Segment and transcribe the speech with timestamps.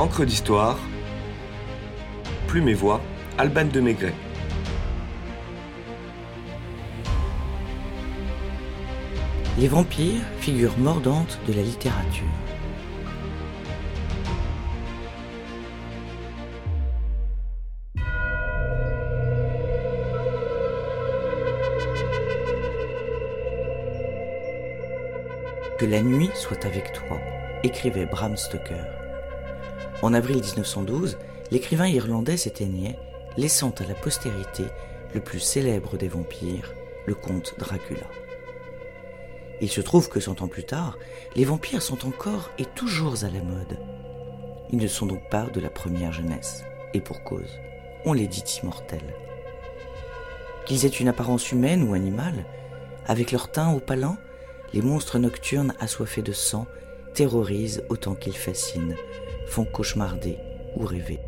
[0.00, 0.78] Encre d'histoire,
[2.46, 3.02] Plume et Voix,
[3.36, 4.14] Alban de Maigret.
[9.58, 12.24] Les vampires, figures mordantes de la littérature.
[25.78, 27.18] Que la nuit soit avec toi,
[27.62, 28.99] écrivait Bram Stoker.
[30.02, 31.18] En avril 1912,
[31.50, 32.98] l'écrivain irlandais s'éteignait,
[33.36, 34.64] laissant à la postérité
[35.14, 36.72] le plus célèbre des vampires,
[37.06, 38.06] le comte Dracula.
[39.60, 40.96] Il se trouve que cent ans plus tard,
[41.36, 43.78] les vampires sont encore et toujours à la mode.
[44.70, 46.62] Ils ne sont donc pas de la première jeunesse,
[46.94, 47.58] et pour cause,
[48.06, 49.14] on les dit immortels.
[50.64, 52.46] Qu'ils aient une apparence humaine ou animale,
[53.06, 54.16] avec leur teint opalant,
[54.72, 56.66] les monstres nocturnes assoiffés de sang
[57.12, 58.94] terrorisent autant qu'ils fascinent,
[59.50, 60.38] font cauchemarder
[60.76, 61.18] ou rêver.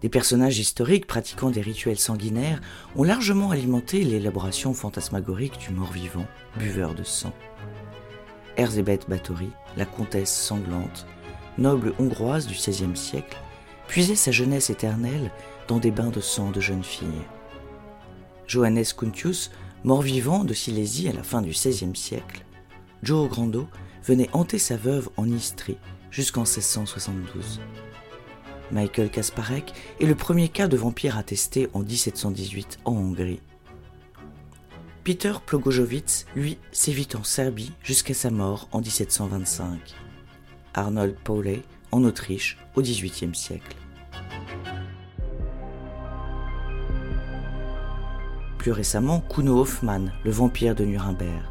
[0.00, 2.62] Des personnages historiques pratiquant des rituels sanguinaires
[2.96, 6.24] ont largement alimenté l'élaboration fantasmagorique du mort-vivant,
[6.58, 7.34] buveur de sang.
[8.56, 11.06] Erzébeth Báthory, la comtesse sanglante,
[11.58, 13.36] noble hongroise du XVIe siècle,
[13.90, 15.32] puisait sa jeunesse éternelle
[15.66, 17.26] dans des bains de sang de jeunes filles.
[18.46, 19.50] Johannes Kuntius,
[19.82, 22.44] mort-vivant de Silésie à la fin du XVIe siècle,
[23.02, 23.66] Joe Grando
[24.04, 25.76] venait hanter sa veuve en Istrie
[26.12, 27.60] jusqu'en 1672.
[28.70, 33.40] Michael Kasparek est le premier cas de vampire attesté en 1718 en Hongrie.
[35.02, 39.80] Peter Plogojowicz, lui, sévit en Serbie jusqu'à sa mort en 1725.
[40.74, 43.76] Arnold Pauley en Autriche au XVIIIe siècle.
[48.58, 51.42] Plus récemment, Kuno Hoffmann, le vampire de Nuremberg,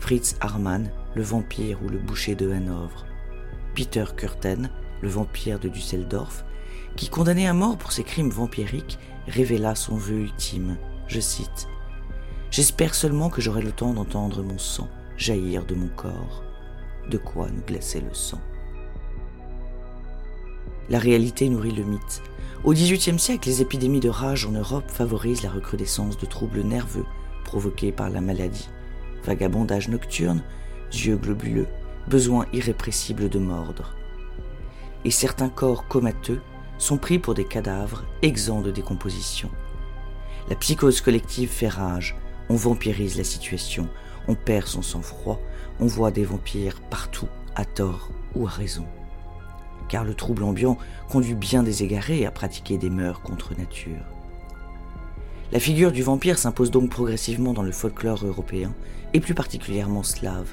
[0.00, 3.06] Fritz Harmann, le vampire ou le boucher de Hanovre,
[3.74, 6.44] Peter Kurten, le vampire de Düsseldorf,
[6.96, 8.98] qui, condamné à mort pour ses crimes vampiriques,
[9.28, 10.76] révéla son vœu ultime.
[11.06, 11.68] Je cite
[12.50, 16.42] J'espère seulement que j'aurai le temps d'entendre mon sang jaillir de mon corps.
[17.10, 18.40] De quoi nous glacer le sang
[20.88, 22.22] La réalité nourrit le mythe.
[22.64, 27.06] Au XVIIIe siècle, les épidémies de rage en Europe favorisent la recrudescence de troubles nerveux
[27.44, 28.68] provoqués par la maladie.
[29.24, 30.42] Vagabondage nocturne,
[30.92, 31.66] yeux globuleux,
[32.08, 33.96] besoin irrépressible de mordre.
[35.04, 36.40] Et certains corps comateux
[36.78, 39.50] sont pris pour des cadavres exempts de décomposition.
[40.48, 42.16] La psychose collective fait rage,
[42.48, 43.88] on vampirise la situation,
[44.28, 45.40] on perd son sang-froid,
[45.80, 48.86] on voit des vampires partout, à tort ou à raison.
[49.88, 54.04] Car le trouble ambiant conduit bien des égarés à pratiquer des mœurs contre nature.
[55.52, 58.74] La figure du vampire s'impose donc progressivement dans le folklore européen,
[59.14, 60.52] et plus particulièrement slave.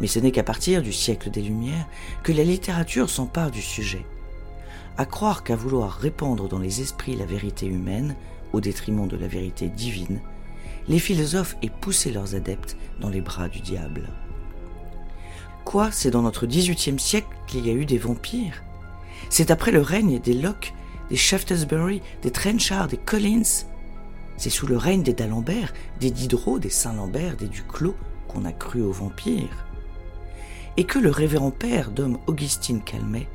[0.00, 1.86] Mais ce n'est qu'à partir du siècle des Lumières
[2.22, 4.04] que la littérature s'empare du sujet
[4.98, 8.14] à croire qu'à vouloir répandre dans les esprits la vérité humaine,
[8.52, 10.20] au détriment de la vérité divine,
[10.88, 14.08] les philosophes aient poussé leurs adeptes dans les bras du diable.
[15.64, 18.62] Quoi, c'est dans notre XVIIIe siècle qu'il y a eu des vampires?
[19.28, 20.74] C'est après le règne des Locke,
[21.08, 23.66] des Shaftesbury, des Trenchard, des Collins.
[24.36, 27.96] C'est sous le règne des d'Alembert, des Diderot, des Saint-Lambert, des Duclos
[28.28, 29.66] qu'on a cru aux vampires.
[30.76, 33.28] Et que le révérend père d'homme Augustine Calmet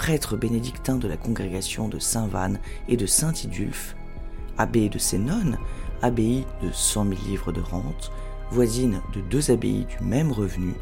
[0.00, 3.94] prêtre bénédictin de la congrégation de Saint-Vanne et de Saint-Idulphe,
[4.56, 5.58] abbé de Sénone,
[6.00, 8.10] abbaye de cent mille livres de rente,
[8.50, 10.72] voisine de deux abbayes du même revenu,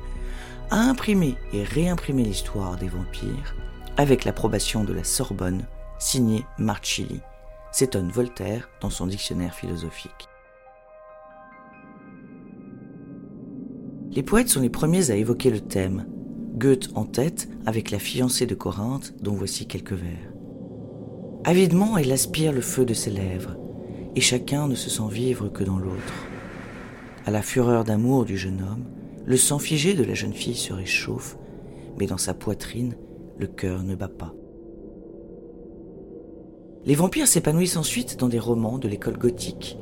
[0.71, 3.55] a imprimé et réimprimé l'histoire des vampires
[3.99, 5.67] avec l'approbation de la Sorbonne,
[5.99, 7.21] signée Marchilly,
[7.73, 10.29] s'étonne Voltaire dans son dictionnaire philosophique.
[14.13, 16.07] Les poètes sont les premiers à évoquer le thème,
[16.57, 20.33] Goethe en tête avec la fiancée de Corinthe dont voici quelques vers.
[21.45, 23.57] Avidement, elle aspire le feu de ses lèvres,
[24.15, 26.15] et chacun ne se sent vivre que dans l'autre.
[27.27, 28.85] À la fureur d'amour du jeune homme,
[29.29, 31.37] le sang figé de la jeune fille se réchauffe,
[31.99, 32.97] mais dans sa poitrine,
[33.39, 34.33] le cœur ne bat pas.
[36.87, 39.77] Les vampires s'épanouissent ensuite dans des romans de l'école gothique.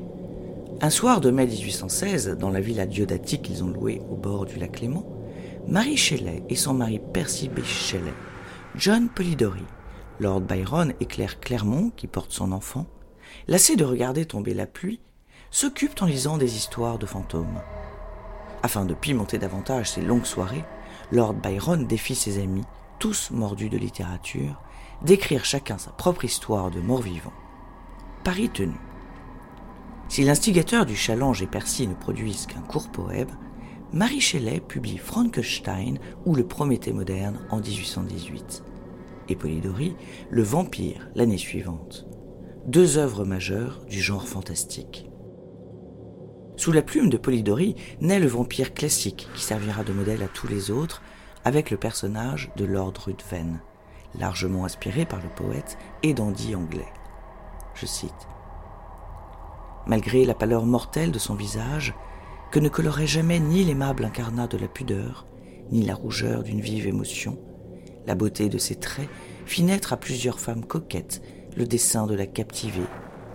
[0.80, 4.56] Un soir de mai 1816, dans la villa diodatique qu'ils ont louée au bord du
[4.56, 5.06] lac Léman,
[5.68, 7.62] Marie Shelley et son mari Percy B.
[7.62, 8.14] Shelley,
[8.74, 9.62] John Polidori,
[10.18, 12.86] Lord Byron et Claire Clermont, qui porte son enfant,
[13.46, 14.98] lassés de regarder tomber la pluie,
[15.52, 17.60] s'occupent en lisant des histoires de fantômes.
[18.66, 20.64] Afin de pimenter davantage ces longues soirées,
[21.12, 22.64] Lord Byron défie ses amis,
[22.98, 24.60] tous mordus de littérature,
[25.02, 27.32] d'écrire chacun sa propre histoire de mort-vivant.
[28.24, 28.74] pari tenu.
[30.08, 33.38] Si l'instigateur du challenge et Percy ne produisent qu'un court poème,
[33.92, 38.64] Marie Shelley publie Frankenstein ou le Prométhée moderne en 1818
[39.28, 39.94] et Polidori
[40.28, 42.04] Le Vampire l'année suivante.
[42.66, 45.08] Deux œuvres majeures du genre fantastique.
[46.56, 50.48] Sous la plume de Polidori naît le vampire classique qui servira de modèle à tous
[50.48, 51.02] les autres
[51.44, 53.60] avec le personnage de Lord Ruthven,
[54.18, 56.92] largement inspiré par le poète et dandy anglais.
[57.74, 58.28] Je cite
[59.86, 61.94] Malgré la pâleur mortelle de son visage,
[62.50, 65.26] que ne colorait jamais ni l'aimable incarnat de la pudeur,
[65.70, 67.38] ni la rougeur d'une vive émotion,
[68.06, 69.10] la beauté de ses traits
[69.44, 71.22] fit naître à plusieurs femmes coquettes
[71.56, 72.86] le dessein de la captiver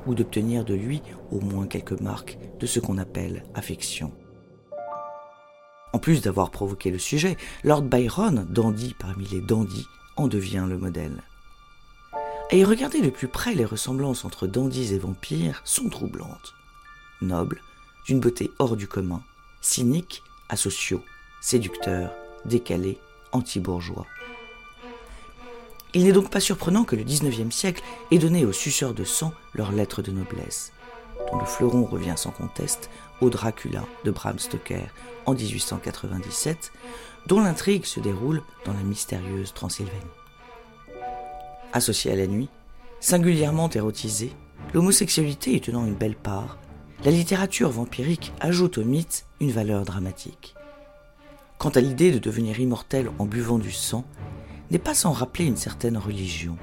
[0.05, 1.01] ou d'obtenir de lui
[1.31, 4.11] au moins quelques marques de ce qu'on appelle affection.
[5.93, 10.77] En plus d'avoir provoqué le sujet, Lord Byron, dandy parmi les dandys, en devient le
[10.77, 11.23] modèle.
[12.51, 16.53] Et regarder de plus près, les ressemblances entre dandys et vampires sont troublantes.
[17.21, 17.61] Nobles,
[18.05, 19.21] d'une beauté hors du commun,
[19.61, 21.03] cyniques, asociaux,
[21.41, 22.13] séducteurs,
[22.45, 22.97] décalés,
[23.31, 24.05] anti-bourgeois.
[25.93, 29.33] Il n'est donc pas surprenant que le XIXe siècle ait donné aux suceurs de sang
[29.53, 30.71] leurs lettres de noblesse,
[31.29, 32.89] dont le fleuron revient sans conteste
[33.19, 34.87] au Dracula de Bram Stoker
[35.25, 36.71] en 1897,
[37.27, 39.99] dont l'intrigue se déroule dans la mystérieuse Transylvanie.
[41.73, 42.49] Associée à la nuit,
[43.01, 44.31] singulièrement érotisée,
[44.73, 46.57] l'homosexualité y tenant une belle part,
[47.03, 50.55] la littérature vampirique ajoute au mythe une valeur dramatique.
[51.57, 54.05] Quant à l'idée de devenir immortel en buvant du sang,
[54.71, 56.57] n'est pas sans rappeler une certaine religion.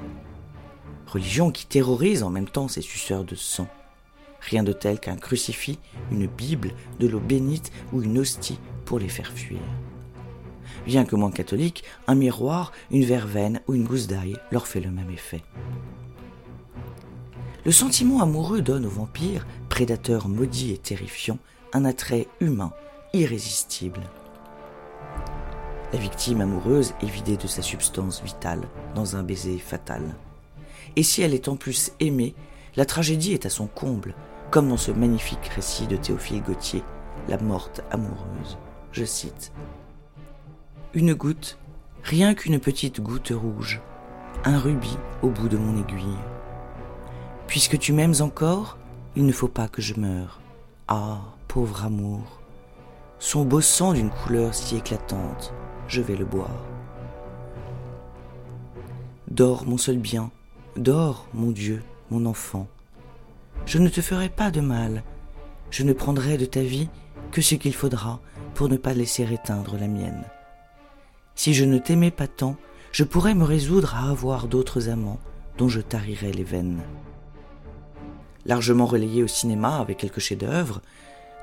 [1.06, 3.68] Religion qui terrorise en même temps ses suceurs de sang.
[4.40, 5.78] Rien de tel qu'un crucifix,
[6.10, 9.60] une Bible, de l'eau bénite ou une hostie pour les faire fuir.
[10.86, 14.90] Bien que moins catholique, un miroir, une verveine ou une gousse d'ail leur fait le
[14.90, 15.42] même effet.
[17.66, 21.38] Le sentiment amoureux donne aux vampires, prédateurs maudits et terrifiants,
[21.74, 22.72] un attrait humain,
[23.12, 24.00] irrésistible.
[25.90, 30.02] La victime amoureuse est vidée de sa substance vitale dans un baiser fatal.
[30.96, 32.34] Et si elle est en plus aimée,
[32.76, 34.14] la tragédie est à son comble,
[34.50, 36.82] comme dans ce magnifique récit de Théophile Gautier,
[37.28, 38.58] La morte amoureuse.
[38.92, 39.52] Je cite
[40.92, 41.58] Une goutte,
[42.02, 43.80] rien qu'une petite goutte rouge,
[44.44, 46.18] un rubis au bout de mon aiguille.
[47.46, 48.76] Puisque tu m'aimes encore,
[49.16, 50.40] il ne faut pas que je meure.
[50.86, 52.40] Ah, pauvre amour,
[53.18, 55.52] son beau sang d'une couleur si éclatante,
[55.88, 56.64] je vais le boire.
[59.30, 60.30] Dors, mon seul bien,
[60.76, 62.68] dors, mon Dieu, mon enfant.
[63.66, 65.02] Je ne te ferai pas de mal,
[65.70, 66.88] je ne prendrai de ta vie
[67.32, 68.20] que ce qu'il faudra
[68.54, 70.24] pour ne pas laisser éteindre la mienne.
[71.34, 72.56] Si je ne t'aimais pas tant,
[72.92, 75.20] je pourrais me résoudre à avoir d'autres amants
[75.58, 76.82] dont je tarirais les veines.
[78.46, 80.80] Largement relayé au cinéma avec quelques chefs-d'œuvre,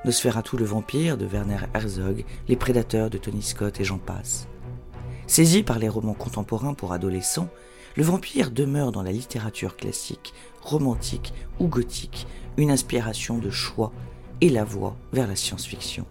[0.06, 4.46] Nosferatu le vampire de Werner Herzog, Les prédateurs de Tony Scott et j'en passe.
[5.26, 7.48] Saisi par les romans contemporains pour adolescents,
[7.96, 10.32] le vampire demeure dans la littérature classique,
[10.62, 13.92] romantique ou gothique, une inspiration de choix
[14.40, 16.06] et la voie vers la science-fiction.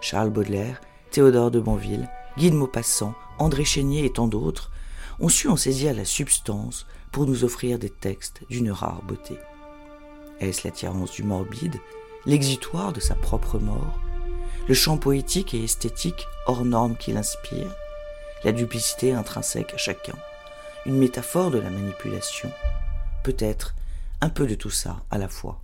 [0.00, 2.08] Charles Baudelaire, Théodore de Banville,
[2.38, 4.70] Guy de Maupassant, André Chénier et tant d'autres
[5.20, 9.36] ont su en saisir la substance pour nous offrir des textes d'une rare beauté.
[10.40, 11.76] Est-ce l'attirance du morbide,
[12.26, 13.98] l'exutoire de sa propre mort,
[14.68, 17.70] le chant poétique et esthétique hors norme qui l'inspire,
[18.44, 20.14] la duplicité intrinsèque à chacun,
[20.84, 22.50] une métaphore de la manipulation,
[23.22, 23.74] peut-être
[24.20, 25.60] un peu de tout ça à la fois.